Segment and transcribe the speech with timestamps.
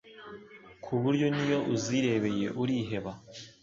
[0.83, 3.11] ku buryo n'iyo uzirebeye uriheba